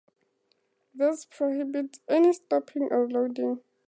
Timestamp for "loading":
3.07-3.61